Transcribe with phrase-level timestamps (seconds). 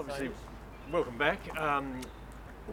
[0.00, 0.30] obviously,
[0.90, 1.38] welcome back.
[1.60, 2.00] Um,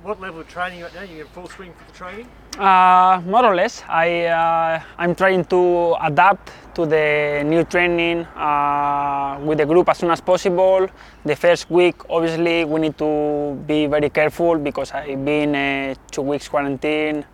[0.02, 1.02] what level of training right now?
[1.02, 2.28] You in full swing for the training?
[2.58, 3.84] Uh, more or less.
[3.90, 9.98] I uh, I'm trying to adapt to the new training uh, with the group as
[9.98, 10.88] soon as possible.
[11.26, 16.22] The first week, obviously, we need to be very careful because I've been uh, two
[16.22, 17.26] weeks quarantine,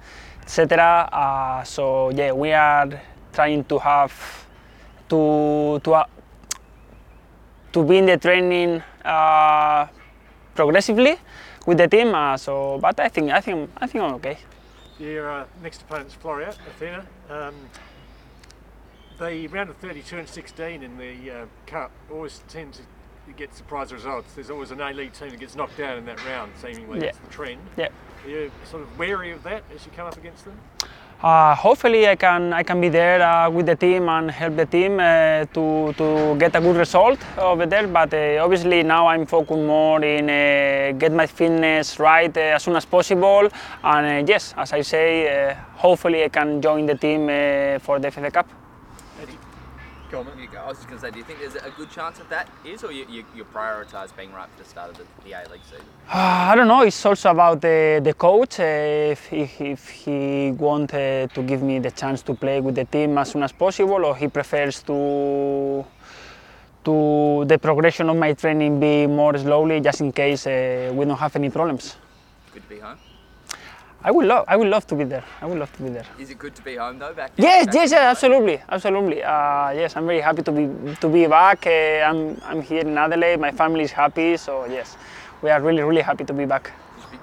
[0.41, 1.07] etc.
[1.13, 2.89] Uh, so yeah, we are
[3.31, 4.13] trying to have
[5.09, 6.05] to to uh,
[7.73, 8.81] to be in the training
[10.55, 11.17] progressively
[11.65, 12.13] with the team.
[12.13, 14.37] Uh, so, but I think I think I think I'm okay.
[14.99, 17.05] Your uh, next opponent's Floreat, Athena.
[17.29, 17.55] Um,
[19.19, 22.81] the round of 32 and 16 in the uh, Cup always tend to
[23.37, 24.33] get surprise results.
[24.33, 26.99] There's always an A-League team that gets knocked out in that round, seemingly.
[26.99, 27.05] Yeah.
[27.05, 27.61] That's the trend.
[27.77, 27.89] Yeah.
[28.25, 30.57] Are you sort of wary of that as you come up against them?
[31.23, 34.65] Uh, hopefully, I can I can be there uh, with the team and help the
[34.65, 37.87] team uh, to to get a good result over there.
[37.87, 42.63] But uh, obviously now I'm focused more in uh, get my fitness right uh, as
[42.63, 43.47] soon as possible.
[43.83, 47.27] And yes, as I say, hopefully I can join the team
[47.79, 48.62] for the FA Cup.
[50.13, 50.43] Do you- Go on, mate.
[50.43, 50.59] You go.
[50.59, 52.47] I was just going to say, do you think there's a good chance of that
[52.63, 55.61] is, or you, you, you prioritise being right for the start of the, the A-League
[55.63, 55.85] season?
[56.07, 56.11] Uh,
[56.51, 56.81] I don't know.
[56.81, 58.59] It's also about the, the coach.
[58.59, 58.63] Uh,
[59.15, 59.41] if, he,
[59.71, 63.31] if he wants uh, to give me the chance to play with the team as
[63.31, 65.83] soon as possible, or he prefers to
[66.85, 71.17] to the progression of my training be more slowly, just in case uh, we don't
[71.17, 71.95] have any problems.
[72.53, 72.97] Good to be home.
[74.05, 74.45] I would love.
[74.47, 75.23] I would love to be there.
[75.41, 76.05] I would love to be there.
[76.19, 77.13] Is it good to be home though?
[77.13, 77.31] Back.
[77.37, 79.23] Yes, back yes, yes, absolutely, absolutely.
[79.23, 81.65] Uh, yes, I'm very happy to be to be back.
[81.65, 83.39] Uh, I'm I'm here in Adelaide.
[83.39, 84.97] My family is happy, so yes,
[85.41, 86.71] we are really really happy to be back.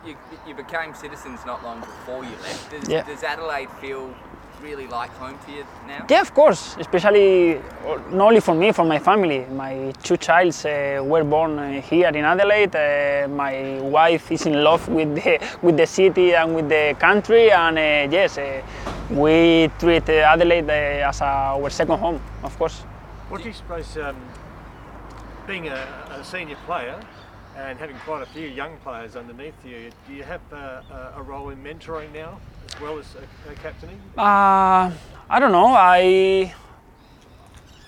[0.06, 0.16] You,
[0.48, 2.70] you became citizens not long before you left.
[2.70, 3.02] Does, Yeah.
[3.04, 4.14] does Adelaide feel
[4.62, 6.06] really like home to you now?
[6.08, 7.60] Yeah, of course, especially
[8.10, 9.46] not only for me, for my family.
[9.50, 12.74] My two childs uh, were born uh, here in Adelaide.
[12.74, 17.50] Uh, my wife is in love with the, with the city and with the country,
[17.50, 18.62] and uh, yes, uh,
[19.10, 22.82] we treat uh, Adelaide uh, as our second home, of course.
[23.28, 24.16] What do you suppose, um,
[25.46, 27.00] being a, a senior player
[27.56, 30.82] and having quite a few young players underneath you, do you have uh,
[31.16, 32.38] a, a role in mentoring now
[32.80, 34.00] well as uh, captaining?
[34.16, 34.90] Uh,
[35.28, 35.74] I don't know.
[35.74, 36.54] I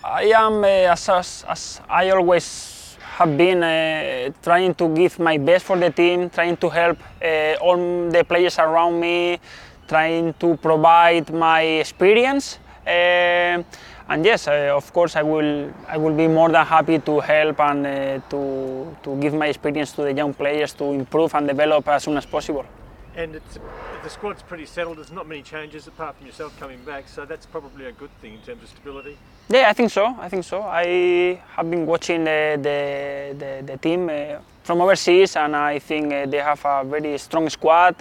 [0.04, 5.38] I am uh, as, as, as I always have been uh, trying to give my
[5.38, 9.38] best for the team, trying to help uh, all the players around me,
[9.86, 12.58] trying to provide my experience.
[12.84, 18.22] And yes, of course, I will I will be more than happy to help and
[18.28, 22.16] to to give my experience to the young players to improve and develop as soon
[22.16, 22.66] as possible.
[23.14, 23.58] And it's,
[24.02, 24.96] the squad's pretty settled.
[24.96, 28.34] There's not many changes apart from yourself coming back, so that's probably a good thing
[28.34, 29.18] in terms of stability.
[29.50, 30.16] Yeah, I think so.
[30.18, 30.62] I think so.
[30.62, 36.12] I have been watching the the, the, the team uh, from overseas, and I think
[36.12, 37.96] uh, they have a very strong squad.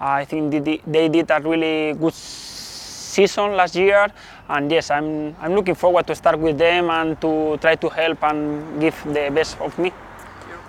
[0.00, 4.08] I think they, they did a really good season last year,
[4.48, 8.24] and yes, I'm I'm looking forward to start with them and to try to help
[8.24, 9.92] and give the best of me.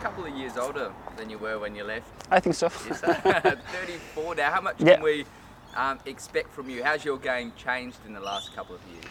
[0.07, 2.07] Couple of years older than you were when you left.
[2.31, 2.69] I think so.
[2.87, 4.51] Yes, 34 now.
[4.51, 4.93] How much Yeah.
[4.95, 5.25] can we
[5.75, 6.81] um, expect from you?
[6.81, 9.03] How's your game changed in the last couple of years?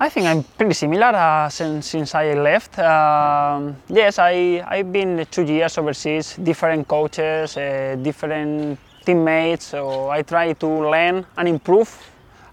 [0.00, 2.78] I think I'm pretty similar uh, since, since I left.
[2.78, 10.22] Um, yes, I, I've been two years overseas, different coaches, uh, different teammates, so I
[10.22, 11.90] try to learn and improve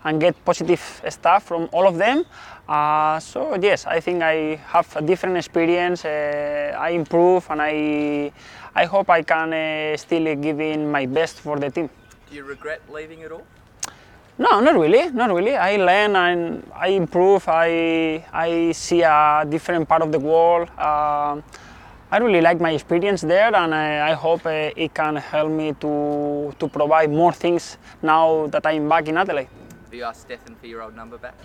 [0.03, 2.25] and get positive stuff from all of them.
[2.67, 6.05] Uh, so yes, I think I have a different experience.
[6.05, 8.31] Uh, I improve and I,
[8.75, 11.89] I hope I can uh, still give in my best for the team.
[12.29, 13.45] Do you regret leaving at all?
[14.37, 15.55] No, not really, not really.
[15.55, 17.43] I learn and I improve.
[17.47, 20.69] I I see a different part of the world.
[20.79, 21.43] Um
[22.13, 25.71] I really like my experience there, and I, I hope uh, it can help me
[25.79, 29.47] to to provide more things now that I'm back in Adelaide.
[29.91, 31.35] Have you asked Stefan for your old number back?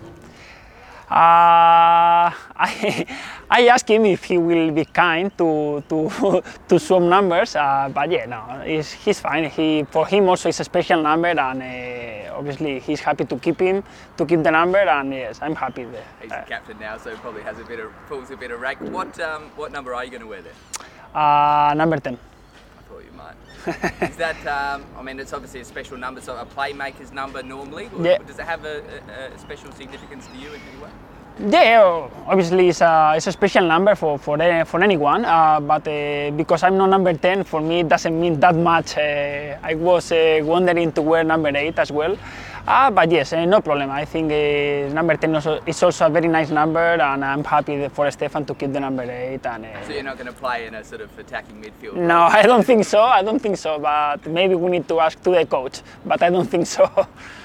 [1.10, 3.04] Uh, I,
[3.50, 8.08] I asked him if he will be kind to, to, to some numbers, uh, but
[8.08, 9.50] yeah, no, he's, he's fine.
[9.50, 13.58] He, for him also it's a special number and uh, obviously he's happy to keep
[13.58, 13.82] him,
[14.16, 16.06] to keep the number and yes, I'm happy there.
[16.20, 18.80] He's the captain now, so probably has a bit of, pulls a bit of rag.
[18.80, 21.20] What, um, what number are you going to wear there?
[21.20, 22.16] Uh, number 10
[23.26, 24.10] night.
[24.10, 27.88] is that, um, I mean, it's obviously a special number, so a playmaker's number normally.
[28.00, 28.18] Yeah.
[28.18, 30.90] Does it have a, a, a, special significance to you in any way?
[31.38, 36.30] Yeah, obviously it's a, it's a special number for for, for anyone, uh, but uh,
[36.30, 38.96] because I'm not number 10, for me it doesn't mean that much.
[38.96, 42.16] Uh, I was uh, wondering to wear number 8 as well,
[42.68, 43.90] Ah, but yes, uh, no problem.
[43.90, 47.88] I think uh, number 10 also, is also a very nice number, and I'm happy
[47.88, 49.46] for Stefan to keep the number 8.
[49.46, 51.94] And, uh, So you're not going to play in a sort of attacking midfield.
[51.94, 53.00] no, I don't think so.
[53.02, 53.78] I don't think so.
[53.78, 55.82] But maybe we need to ask to the coach.
[56.04, 56.90] But I don't think so.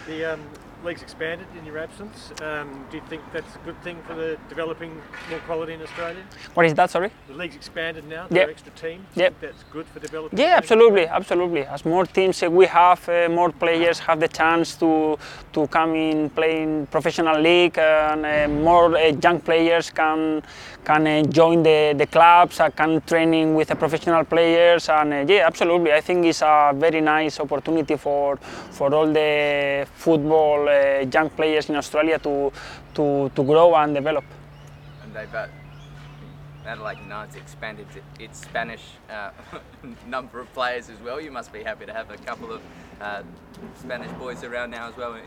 [0.07, 0.39] The um,
[0.83, 2.31] league's expanded in your absence.
[2.41, 4.99] Um, do you think that's a good thing for the developing
[5.29, 6.23] more quality in Australia?
[6.53, 6.89] what is that?
[6.89, 7.11] Sorry.
[7.27, 8.23] The league's expanded now.
[8.23, 8.29] Yep.
[8.29, 9.05] There are extra teams.
[9.13, 9.39] Do you Yep.
[9.39, 10.39] think that's good for developing.
[10.39, 11.65] Yeah, absolutely, absolutely.
[11.65, 15.17] As more teams uh, we have, uh, more players have the chance to
[15.53, 20.41] to come in play in professional league, and uh, more uh, young players can
[20.83, 25.45] can uh, join the, the clubs, can training with the professional players, and uh, yeah,
[25.45, 25.91] absolutely.
[25.93, 28.37] I think it's a very nice opportunity for
[28.71, 32.51] for all the football uh, young players in Australia to
[32.95, 34.23] to to grow and develop.
[35.03, 35.47] And they've uh,
[36.65, 37.87] Adelaide United's expanded
[38.19, 39.31] its Spanish uh,
[40.07, 41.19] number of players as well.
[41.19, 42.61] You must be happy to have a couple of
[43.01, 43.23] uh,
[43.79, 45.17] Spanish boys around now as well.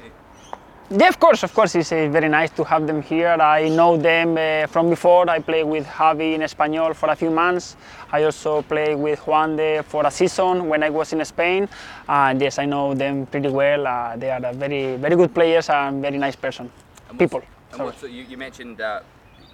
[0.90, 3.30] Yeah, of course, of course, it's uh, very nice to have them here.
[3.30, 5.28] I know them uh, from before.
[5.30, 7.76] I played with Javi in Espanyol for a few months.
[8.12, 11.70] I also played with Juande for a season when I was in Spain.
[12.06, 13.86] And yes, I know them pretty well.
[13.86, 16.70] Uh, they are very, very good players and very nice person,
[17.08, 17.42] And people.
[17.72, 19.00] And sort, you, you mentioned uh,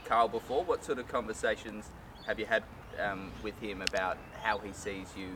[0.04, 0.64] Carl before.
[0.64, 1.90] What sort of conversations
[2.26, 2.64] have you had
[2.98, 5.28] um, with him about how he sees you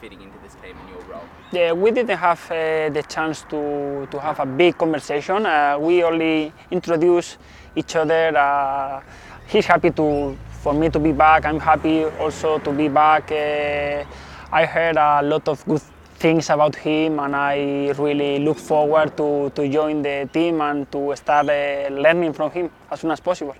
[0.00, 1.22] fitting into this team in your role?
[1.52, 5.46] Yeah, we didn't have uh, the chance to, to have a big conversation.
[5.46, 7.38] Uh, we only introduced
[7.74, 8.36] each other.
[8.36, 9.00] Uh,
[9.46, 11.44] he's happy to for me to be back.
[11.44, 13.30] I'm happy also to be back.
[13.30, 14.04] Uh,
[14.52, 15.82] I heard a lot of good
[16.18, 21.14] things about him, and I really look forward to, to join the team and to
[21.16, 23.54] start uh, learning from him as soon as possible.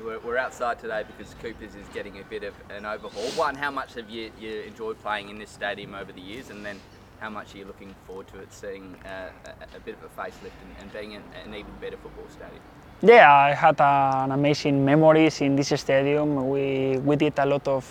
[0.00, 3.28] And we're, we're outside today because Coopers is getting a bit of an overhaul.
[3.36, 6.48] One, how much have you, you enjoyed playing in this stadium over the years?
[6.48, 6.80] And then
[7.18, 10.08] how much are you looking forward to it seeing uh, a, a bit of a
[10.18, 12.62] facelift and, and being an, an even better football stadium?
[13.02, 16.48] Yeah, I had an amazing memories in this stadium.
[16.48, 17.84] We, we did a lot of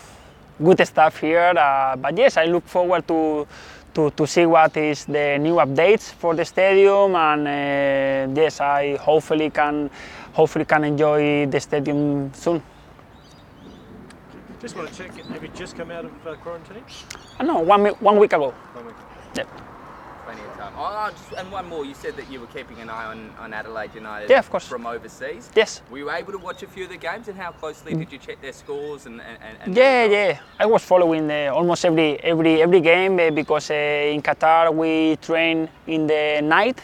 [0.63, 1.53] good stuff here.
[1.55, 3.47] Uh, but yes, I look forward to,
[3.93, 7.15] to, to see what is the new updates for the stadium.
[7.15, 9.89] And uh, yes, I hopefully can
[10.33, 12.61] hopefully can enjoy the stadium soon.
[14.59, 15.15] Just want to check.
[15.15, 16.83] Have you just come out of uh, quarantine?
[17.39, 18.53] I know one, one week ago.
[18.73, 18.95] One week.
[19.35, 19.45] Yeah.
[20.29, 20.73] Plenty of time.
[20.77, 21.83] Oh, just, and one more.
[21.83, 24.67] You said that you were keeping an eye on, on Adelaide United Yeah, of course.
[24.67, 25.49] from overseas.
[25.55, 25.81] Yes.
[25.89, 28.19] Were you able to watch a few of the games and how closely did you
[28.19, 30.39] check their scores and, and, and- and Yeah, yeah.
[30.59, 35.15] I was following uh, almost every every every game uh, because uh, in Qatar we
[35.15, 36.79] train in the night,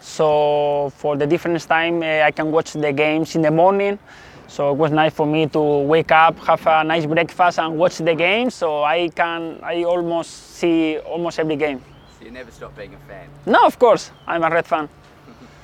[0.00, 4.00] so for the difference time uh, I can watch the games in the morning.
[4.48, 7.98] So it was nice for me to wake up, have a nice breakfast, and watch
[7.98, 8.50] the game.
[8.50, 11.80] So I can I almost see almost every game.
[12.20, 13.28] You never stop being a fan.
[13.46, 14.88] No, of course I'm a Red fan.